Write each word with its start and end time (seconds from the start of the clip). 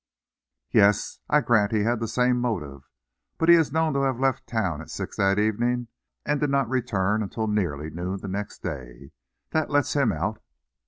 "Yes; 0.71 1.19
I 1.29 1.41
grant 1.41 1.71
he 1.71 1.81
had 1.83 1.99
the 1.99 2.07
same 2.07 2.39
motive. 2.39 2.89
But 3.37 3.49
he 3.49 3.55
is 3.55 3.71
known 3.71 3.93
to 3.93 4.01
have 4.01 4.19
left 4.19 4.47
town 4.47 4.81
at 4.81 4.89
six 4.89 5.17
that 5.17 5.37
evening, 5.37 5.89
and 6.25 6.39
did 6.39 6.49
not 6.49 6.67
return 6.67 7.21
until 7.21 7.45
nearly 7.45 7.91
noon 7.91 8.17
the 8.19 8.27
next 8.27 8.63
day. 8.63 9.11
That 9.51 9.69
lets 9.69 9.93
him 9.93 10.11
out." 10.11 10.41